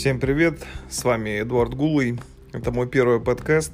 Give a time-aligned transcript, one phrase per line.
[0.00, 2.18] Всем привет, с вами Эдуард Гулый,
[2.54, 3.72] это мой первый подкаст.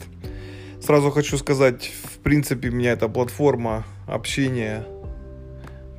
[0.81, 4.85] Сразу хочу сказать, в принципе, меня эта платформа общения,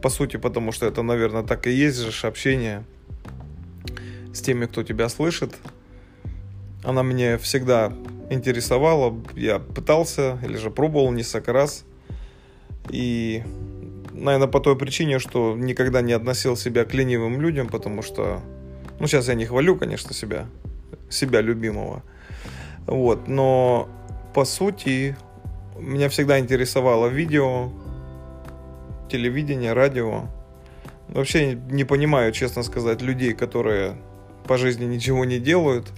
[0.02, 2.84] по сути, потому что это, наверное, так и есть же общение
[4.34, 5.56] с теми, кто тебя слышит.
[6.84, 7.94] Она меня всегда
[8.30, 11.86] интересовала, я пытался или же пробовал несколько раз.
[12.90, 13.44] И,
[14.12, 18.44] наверное, по той причине, что никогда не относил себя к ленивым людям, потому что
[19.00, 20.48] ну, сейчас я не хвалю, конечно, себя,
[21.10, 22.04] себя любимого.
[22.86, 23.90] Вот, но
[24.34, 25.16] по сути
[25.80, 27.70] меня всегда интересовало видео,
[29.10, 30.24] телевидение, радио.
[31.10, 33.98] Вообще не понимаю, честно сказать, людей, которые
[34.48, 35.92] по жизни ничего не делают.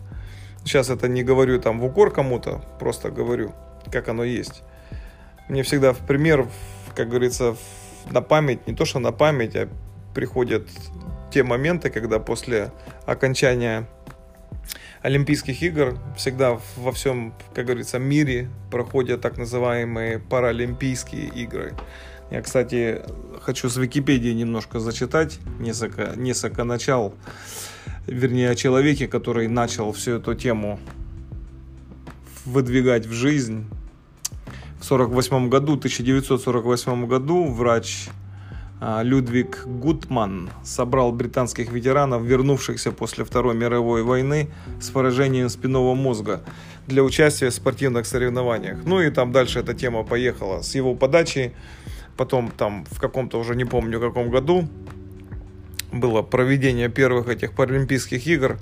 [0.65, 3.53] Сейчас это не говорю там в укор кому-то, просто говорю,
[3.91, 4.63] как оно есть.
[5.47, 6.47] Мне всегда в пример,
[6.95, 7.55] как говорится,
[8.11, 9.69] на память, не то что на память, а
[10.13, 10.67] приходят
[11.31, 12.71] те моменты, когда после
[13.05, 13.87] окончания
[15.01, 21.73] Олимпийских игр всегда во всем, как говорится, мире проходят так называемые паралимпийские игры.
[22.31, 23.01] Я, кстати,
[23.41, 27.15] хочу с Википедии немножко зачитать несколько, несколько начал,
[28.05, 30.79] вернее, о человеке, который начал всю эту тему
[32.45, 33.65] выдвигать в жизнь.
[34.79, 38.09] В 48 году, 1948 году врач
[38.81, 44.49] Людвиг Гутман собрал британских ветеранов, вернувшихся после Второй мировой войны
[44.79, 46.41] с поражением спинного мозга
[46.87, 48.79] для участия в спортивных соревнованиях.
[48.85, 51.53] Ну и там дальше эта тема поехала с его подачи.
[52.15, 54.67] Потом там в каком-то уже не помню каком году
[55.91, 58.57] было проведение первых этих паралимпийских игр.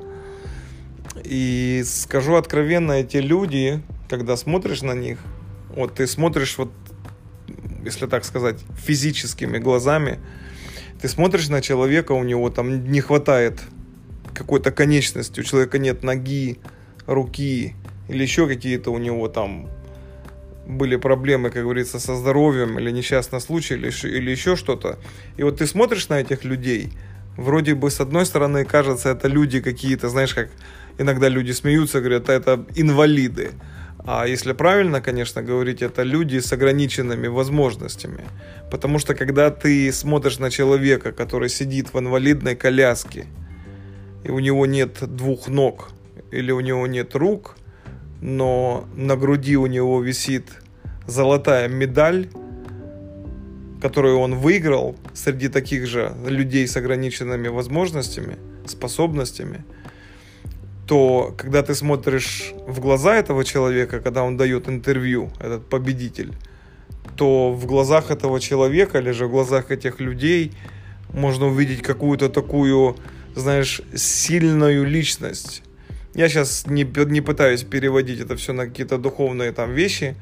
[1.23, 5.19] И скажу откровенно, эти люди, когда смотришь на них,
[5.69, 6.71] вот ты смотришь вот
[7.88, 10.19] если так сказать, физическими глазами.
[11.02, 13.61] Ты смотришь на человека, у него там не хватает
[14.33, 16.59] какой-то конечности, у человека нет ноги,
[17.05, 17.75] руки
[18.09, 19.70] или еще какие-то у него там
[20.65, 24.99] были проблемы, как говорится, со здоровьем или несчастный случай или, или еще что-то.
[25.37, 26.92] И вот ты смотришь на этих людей,
[27.37, 30.49] вроде бы с одной стороны кажется, это люди какие-то, знаешь, как
[30.98, 33.52] иногда люди смеются, говорят, это инвалиды.
[34.05, 38.25] А если правильно, конечно, говорить, это люди с ограниченными возможностями.
[38.71, 43.25] Потому что когда ты смотришь на человека, который сидит в инвалидной коляске,
[44.23, 45.89] и у него нет двух ног,
[46.31, 47.55] или у него нет рук,
[48.21, 50.52] но на груди у него висит
[51.05, 52.30] золотая медаль,
[53.81, 59.65] которую он выиграл среди таких же людей с ограниченными возможностями, способностями–
[60.87, 66.33] то когда ты смотришь в глаза этого человека, когда он дает интервью, этот победитель,
[67.17, 70.53] то в глазах этого человека или же в глазах этих людей
[71.14, 72.95] можно увидеть какую-то такую,
[73.36, 75.61] знаешь, сильную личность.
[76.14, 80.15] Я сейчас не, не пытаюсь переводить это все на какие-то духовные там вещи,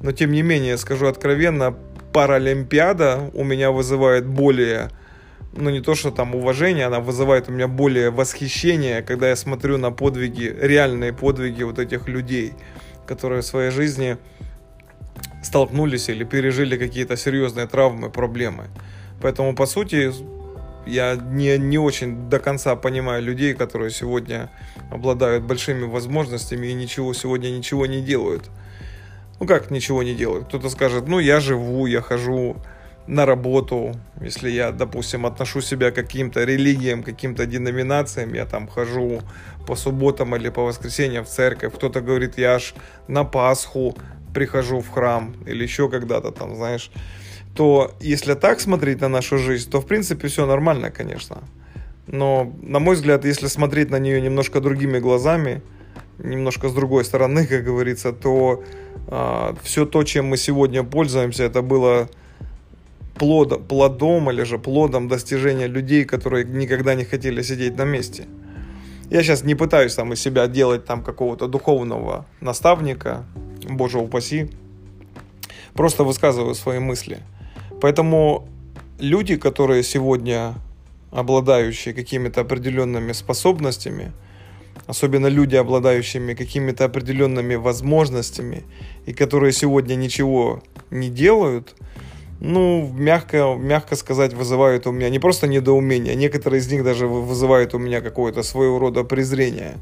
[0.00, 1.76] но тем не менее, скажу откровенно,
[2.12, 4.90] Паралимпиада у меня вызывает более
[5.60, 9.76] ну не то, что там уважение, она вызывает у меня более восхищение, когда я смотрю
[9.76, 12.52] на подвиги, реальные подвиги вот этих людей,
[13.06, 14.16] которые в своей жизни
[15.42, 18.68] столкнулись или пережили какие-то серьезные травмы, проблемы.
[19.20, 20.12] Поэтому, по сути,
[20.86, 24.50] я не, не очень до конца понимаю людей, которые сегодня
[24.90, 28.50] обладают большими возможностями и ничего сегодня ничего не делают.
[29.40, 30.48] Ну как ничего не делают?
[30.48, 32.56] Кто-то скажет, ну я живу, я хожу,
[33.08, 39.22] на работу, если я, допустим, отношу себя к каким-то религиям, каким-то деноминациям, я там хожу
[39.66, 42.74] по субботам или по воскресеньям в церковь, кто-то говорит, я аж
[43.08, 43.96] на Пасху
[44.34, 46.90] прихожу в храм или еще когда-то там, знаешь,
[47.54, 51.38] то если так смотреть на нашу жизнь, то в принципе все нормально, конечно.
[52.06, 55.62] Но, на мой взгляд, если смотреть на нее немножко другими глазами,
[56.18, 61.44] немножко с другой стороны, как говорится, то э, а, все то, чем мы сегодня пользуемся,
[61.44, 62.08] это было
[63.18, 68.26] плодом, плодом или же плодом достижения людей, которые никогда не хотели сидеть на месте.
[69.10, 73.24] Я сейчас не пытаюсь там из себя делать там какого-то духовного наставника,
[73.68, 74.50] боже упаси,
[75.74, 77.18] просто высказываю свои мысли.
[77.80, 78.48] Поэтому
[78.98, 80.54] люди, которые сегодня
[81.10, 84.12] обладающие какими-то определенными способностями,
[84.86, 88.64] особенно люди, обладающими какими-то определенными возможностями,
[89.06, 91.74] и которые сегодня ничего не делают–
[92.40, 97.06] ну, мягко, мягко сказать, вызывают у меня не просто недоумение, а некоторые из них даже
[97.06, 99.76] вызывают у меня какое-то своего рода презрение.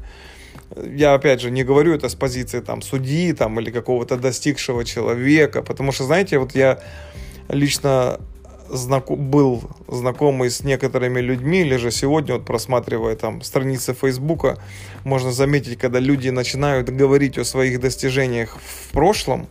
[0.75, 5.61] Я, опять же, не говорю это с позиции там судьи там, или какого-то достигшего человека,
[5.61, 6.79] потому что, знаете, вот я
[7.47, 8.19] лично
[8.69, 14.57] знако- был знакомый с некоторыми людьми, или же сегодня, вот просматривая там страницы Фейсбука,
[15.03, 19.47] можно заметить, когда люди начинают говорить о своих достижениях в прошлом,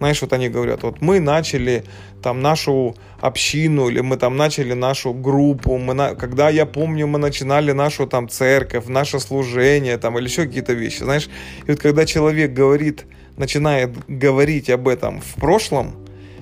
[0.00, 1.84] знаешь, вот они говорят, вот мы начали
[2.22, 6.14] там нашу общину, или мы там начали нашу группу, мы на...
[6.14, 11.02] когда я помню, мы начинали нашу там церковь, наше служение, там, или еще какие-то вещи,
[11.02, 11.28] знаешь.
[11.66, 13.04] И вот когда человек говорит,
[13.36, 15.94] начинает говорить об этом в прошлом,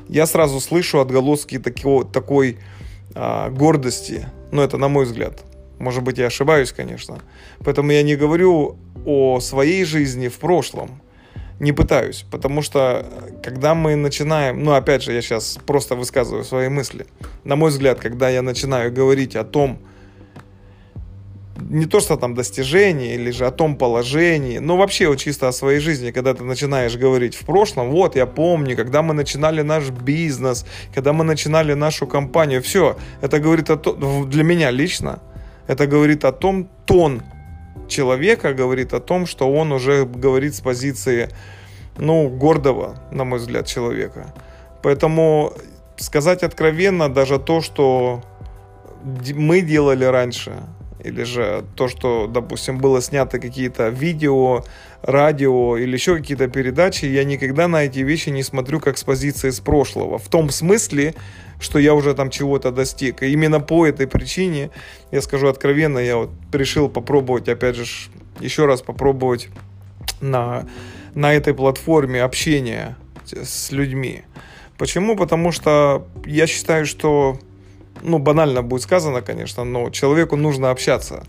[0.09, 2.59] я сразу слышу отголоски такого, такой
[3.17, 5.43] а, гордости, ну, это на мой взгляд.
[5.81, 7.19] Может быть, я ошибаюсь, конечно.
[7.65, 11.03] Поэтому я не говорю о своей жизни в прошлом,
[11.61, 13.05] не пытаюсь, потому что
[13.43, 17.07] когда мы начинаем, ну опять же, я сейчас просто высказываю свои мысли.
[17.45, 19.79] На мой взгляд, когда я начинаю говорить о том,
[21.69, 25.53] не то, что там достижение или же о том положении, но вообще вот чисто о
[25.53, 29.91] своей жизни, когда ты начинаешь говорить в прошлом, вот я помню, когда мы начинали наш
[29.91, 30.65] бизнес,
[30.95, 35.21] когда мы начинали нашу компанию, все, это говорит о том, для меня лично,
[35.67, 37.23] это говорит о том, тон
[37.87, 41.29] человека говорит о том, что он уже говорит с позиции,
[41.97, 44.35] ну, гордого, на мой взгляд, человека.
[44.83, 45.53] Поэтому
[45.97, 48.23] сказать откровенно даже то, что
[49.35, 50.53] мы делали раньше,
[51.05, 54.65] или же то, что, допустим, было снято какие-то видео,
[55.03, 59.51] радио или еще какие-то передачи, я никогда на эти вещи не смотрю как с позиции
[59.51, 60.19] с прошлого.
[60.19, 61.15] В том смысле,
[61.61, 63.23] что я уже там чего-то достиг.
[63.23, 64.71] И именно по этой причине,
[65.11, 67.85] я скажу откровенно, я вот решил попробовать, опять же,
[68.41, 69.49] еще раз попробовать
[70.21, 70.67] на,
[71.15, 74.23] на этой платформе общения с людьми.
[74.77, 75.17] Почему?
[75.17, 77.39] Потому что я считаю, что,
[78.03, 81.25] ну, банально будет сказано, конечно, но человеку нужно общаться.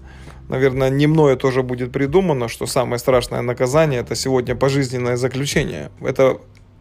[0.47, 5.91] Наверное, не мною тоже будет придумано, что самое страшное наказание– это сегодня пожизненное заключение.
[6.01, 6.39] Это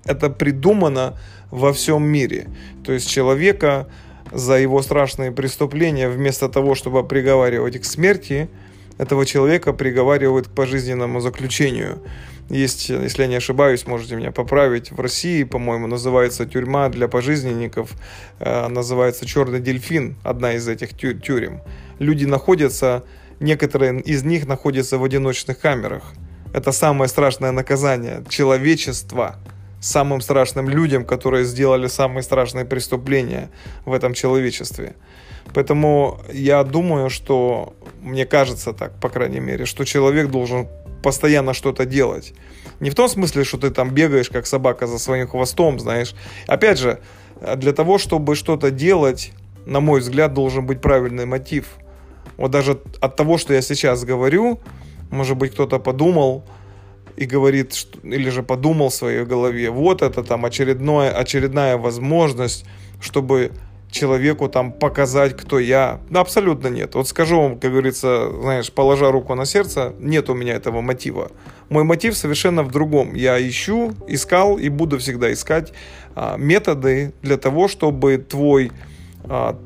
[0.08, 1.18] это придумано
[1.50, 2.48] во всем мире.
[2.84, 3.86] То есть человека
[4.32, 8.48] за его страшные преступления, вместо того, чтобы приговаривать к смерти,
[8.98, 12.02] этого человека приговаривают к пожизненному заключению.
[12.50, 17.92] Есть, если я не ошибаюсь, можете меня поправить, в России, по-моему, называется тюрьма для пожизненников,
[18.40, 21.60] э, называется «Черный дельфин», одна из этих тю тюрем.
[21.98, 23.04] Люди находятся,
[23.38, 26.14] некоторые из них находятся в одиночных камерах.
[26.54, 29.36] Это самое страшное наказание человечества–
[29.80, 33.50] самым страшным людям, которые сделали самые страшные преступления
[33.84, 34.94] в этом человечестве.
[35.54, 40.68] Поэтому я думаю, что, мне кажется так, по крайней мере, что человек должен
[41.02, 42.34] постоянно что-то делать.
[42.80, 46.14] Не в том смысле, что ты там бегаешь, как собака за своим хвостом, знаешь.
[46.46, 47.00] Опять же,
[47.56, 49.32] для того, чтобы что-то делать,
[49.66, 51.66] на мой взгляд, должен быть правильный мотив.
[52.36, 54.60] Вот даже от того, что я сейчас говорю,
[55.10, 56.44] может быть, кто-то подумал,
[57.16, 62.64] и говорит, что, или же подумал в своей голове, вот это там очередное, очередная возможность,
[63.00, 63.50] чтобы
[63.90, 66.00] человеку там показать, кто я.
[66.10, 66.94] Да, абсолютно нет.
[66.94, 71.30] Вот скажу вам, как говорится, знаешь, положа руку на сердце, нет у меня этого мотива.
[71.70, 73.14] Мой мотив совершенно в другом.
[73.14, 75.72] Я ищу, искал и буду всегда искать
[76.14, 78.72] а, методы для того, чтобы твой
[79.24, 79.58] а,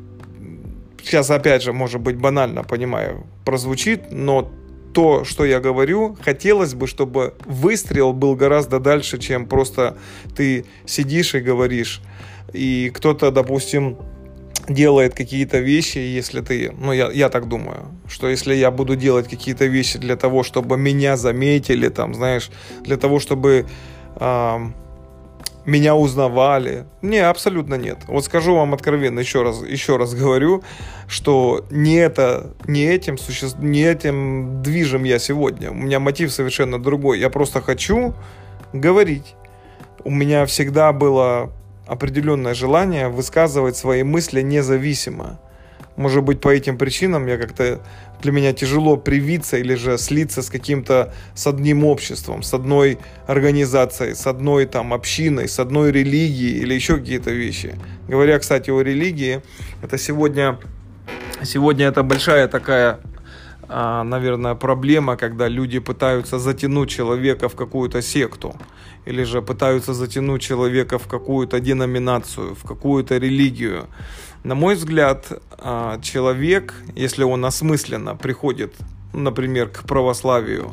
[1.02, 4.50] сейчас опять же, может быть, банально, понимаю, прозвучит, но
[4.92, 9.96] то, что я говорю, хотелось бы, чтобы выстрел был гораздо дальше, чем просто
[10.36, 12.02] ты сидишь и говоришь.
[12.52, 13.96] И кто-то, допустим,
[14.68, 19.28] делает какие-то вещи, если ты, ну я, я так думаю, что если я буду делать
[19.28, 22.50] какие-то вещи для того, чтобы меня заметили, там, знаешь,
[22.82, 23.66] для того, чтобы
[24.16, 24.58] э,
[25.64, 26.84] меня узнавали.
[27.02, 27.98] Не, абсолютно нет.
[28.08, 30.62] Вот скажу вам откровенно, еще раз, еще раз говорю,
[31.06, 33.46] что не, это, не, этим суще...
[33.58, 35.70] не этим движем я сегодня.
[35.70, 37.20] У меня мотив совершенно другой.
[37.20, 38.14] Я просто хочу
[38.72, 39.34] говорить.
[40.04, 41.52] У меня всегда было
[41.86, 45.40] определенное желание высказывать свои мысли независимо.
[45.96, 47.80] Может быть, по этим причинам я как-то
[48.22, 54.14] для меня тяжело привиться или же слиться с каким-то, с одним обществом, с одной организацией,
[54.14, 57.74] с одной там общиной, с одной религией или еще какие-то вещи.
[58.08, 59.42] Говоря, кстати, о религии,
[59.82, 60.58] это сегодня,
[61.42, 63.00] сегодня это большая такая
[63.74, 68.54] а, наверное, проблема, когда люди пытаются затянуть человека в какую-то секту,
[69.04, 73.86] или же пытаются затянуть человека в какую-то деноминацию, в какую-то религию.
[74.44, 78.74] На мой взгляд, а, человек, если он осмысленно приходит,
[79.12, 80.72] например, к православию,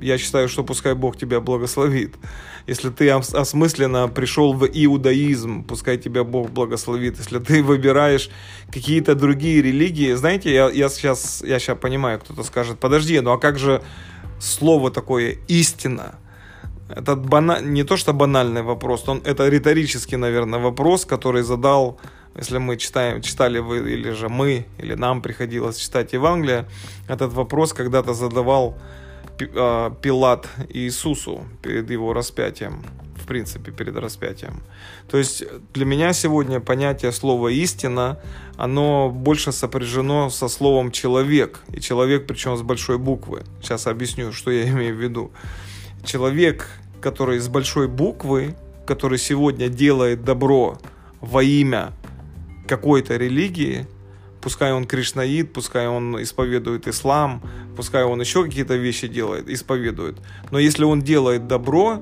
[0.00, 2.14] я считаю, что пускай Бог тебя благословит.
[2.66, 7.18] Если ты осмысленно пришел в иудаизм, пускай тебя Бог благословит.
[7.18, 8.28] Если ты выбираешь
[8.70, 13.38] какие-то другие религии, знаете, я, я, сейчас, я сейчас понимаю, кто-то скажет, подожди, ну а
[13.38, 13.82] как же
[14.38, 16.16] слово такое «истина»?
[16.88, 17.60] Это бана...
[17.60, 21.98] не то, что банальный вопрос, он, это риторический, наверное, вопрос, который задал
[22.36, 26.66] если мы читаем, читали вы, или же мы, или нам приходилось читать Евангелие,
[27.08, 28.76] этот вопрос когда-то задавал
[29.54, 32.84] а, Пилат Иисусу перед его распятием,
[33.16, 34.62] в принципе, перед распятием.
[35.08, 38.18] То есть для меня сегодня понятие слова «истина»,
[38.56, 43.44] оно больше сопряжено со словом «человек», и человек причем с большой буквы.
[43.62, 45.32] Сейчас объясню, что я имею в виду.
[46.06, 46.68] Человек,
[47.00, 48.54] который с большой буквы,
[48.86, 50.78] который сегодня делает добро
[51.20, 51.92] во имя
[52.68, 53.86] какой-то религии,
[54.40, 57.42] пускай он кришнаит, пускай он исповедует ислам,
[57.76, 60.18] пускай он еще какие-то вещи делает, исповедует.
[60.52, 62.00] Но если он делает добро,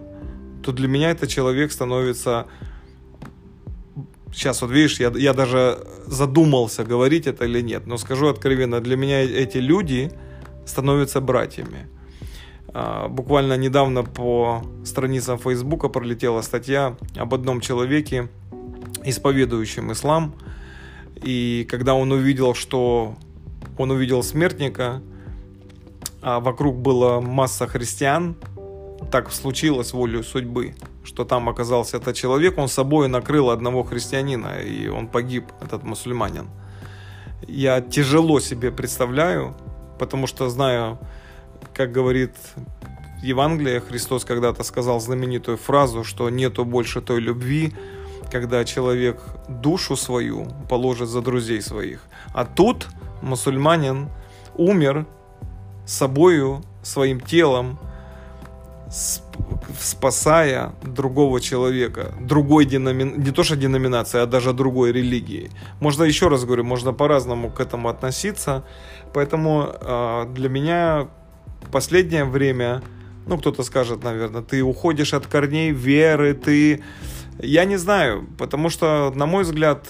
[0.62, 2.46] то для меня этот человек становится...
[4.34, 8.96] Сейчас вот видишь, я, я даже задумался, говорить это или нет, но скажу откровенно, для
[8.96, 10.12] меня эти люди
[10.66, 11.88] становятся братьями.
[12.74, 18.28] А, буквально недавно по страницам Фейсбука пролетела статья об одном человеке,
[19.04, 20.34] исповедующем ислам,
[21.22, 23.14] и когда он увидел, что
[23.78, 25.00] он увидел смертника,
[26.20, 28.34] а вокруг была масса христиан,
[29.12, 34.88] так случилось волю судьбы, что там оказался этот человек, он собой накрыл одного христианина, и
[34.88, 36.48] он погиб, этот мусульманин.
[37.46, 39.54] Я тяжело себе представляю,
[39.98, 40.98] потому что знаю,
[41.74, 42.34] как говорит
[43.22, 47.72] Евангелие, Христос когда-то сказал знаменитую фразу, что нету больше той любви,
[48.30, 52.00] когда человек душу свою положит за друзей своих.
[52.32, 52.88] А тут
[53.22, 54.08] мусульманин
[54.56, 55.06] умер
[55.86, 57.78] собою, своим телом,
[59.80, 63.20] спасая другого человека, другой деномин...
[63.20, 65.50] не то что деноминации, а даже другой религии.
[65.80, 68.64] Можно еще раз говорю, можно по-разному к этому относиться.
[69.12, 71.08] Поэтому э, для меня
[71.74, 72.82] последнее время,
[73.26, 76.84] ну кто-то скажет, наверное, ты уходишь от корней веры, ты
[77.42, 79.88] я не знаю, потому что, на мой взгляд,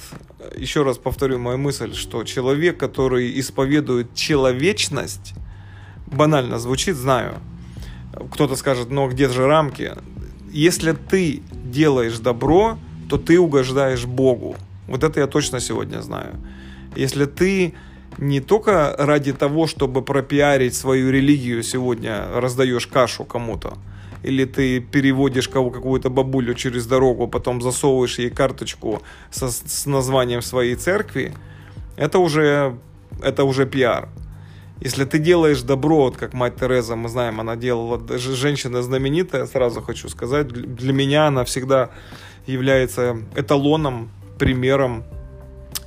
[0.57, 5.35] еще раз повторю мою мысль, что человек, который исповедует человечность,
[6.07, 7.35] банально звучит, знаю.
[8.33, 9.93] Кто-то скажет, но где же рамки?
[10.51, 12.79] Если ты делаешь добро,
[13.11, 14.57] то ты угождаешь Богу.
[14.89, 16.37] Вот это я точно сегодня знаю.
[16.97, 17.75] Если ты
[18.19, 23.75] не только ради того, чтобы пропиарить свою религию сегодня раздаешь кашу кому-то,
[24.23, 30.43] или ты переводишь кого какую-то бабулю через дорогу, потом засовываешь ей карточку со, с названием
[30.43, 31.35] своей церкви,
[31.97, 32.79] это уже,
[33.23, 34.09] это уже пиар.
[34.81, 39.47] Если ты делаешь добро, вот как мать Тереза, мы знаем, она делала, даже женщина знаменитая,
[39.47, 41.91] сразу хочу сказать, для меня она всегда
[42.47, 45.05] является эталоном, примером,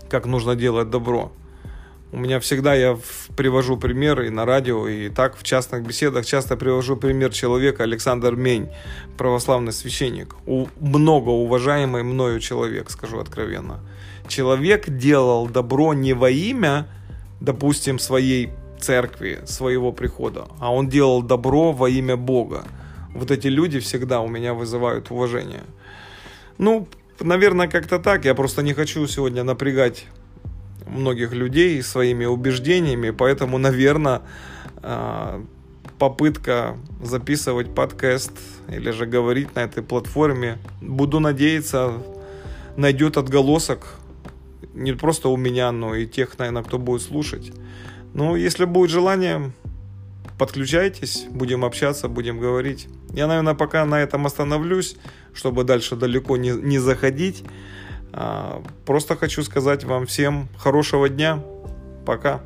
[0.10, 1.32] как нужно делать добро.
[2.14, 2.98] У меня всегда я
[3.36, 8.36] привожу примеры и на радио, и так в частных беседах часто привожу пример человека Александр
[8.36, 8.70] Мень,
[9.18, 10.36] православный священник.
[10.46, 13.82] У, много уважаемый мною человек, скажу откровенно.
[14.30, 16.88] Человек делал добро не во имя,
[17.42, 22.64] допустим, своей церкви, своего прихода, а он делал добро во имя Бога.
[23.14, 25.64] Вот эти люди всегда у меня вызывают уважение.
[26.58, 26.88] Ну,
[27.20, 28.24] наверное, как-то так.
[28.24, 30.06] Я просто не хочу сегодня напрягать
[30.90, 34.22] многих людей своими убеждениями, поэтому, наверное,
[34.78, 35.44] а,
[36.00, 38.34] попытка записывать подкаст
[38.70, 41.94] или же говорить на этой платформе, буду надеяться,
[42.76, 43.98] найдет отголосок
[44.78, 47.52] не просто у меня, но и тех, наверное, кто будет слушать.
[48.14, 49.52] Ну, если будет желание,
[50.38, 52.88] подключайтесь, будем общаться, будем говорить.
[53.12, 54.96] Я, наверное, пока на этом остановлюсь,
[55.34, 57.44] чтобы дальше далеко не, не заходить.
[58.14, 61.44] А, просто хочу сказать вам всем хорошего дня.
[62.06, 62.42] Пока.